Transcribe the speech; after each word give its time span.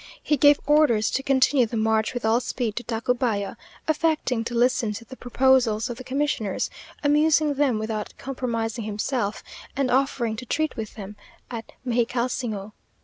He 0.23 0.35
gave 0.35 0.59
orders 0.65 1.11
to 1.11 1.21
continue 1.21 1.67
the 1.67 1.77
march 1.77 2.15
with 2.15 2.25
all 2.25 2.39
speed 2.39 2.75
to 2.77 2.83
Tacubaya, 2.83 3.55
affecting 3.87 4.43
to 4.45 4.55
listen 4.55 4.93
to 4.93 5.05
the 5.05 5.15
proposals 5.15 5.91
of 5.91 5.97
the 5.97 6.03
commissioners, 6.03 6.71
amusing 7.03 7.53
them 7.53 7.77
without 7.77 8.15
compromising 8.17 8.85
himself, 8.85 9.43
and 9.77 9.91
offering 9.91 10.35
to 10.37 10.45
treat 10.47 10.75
with 10.75 10.95
them 10.95 11.17
at 11.51 11.71
Mexicalsingo. 11.85 12.73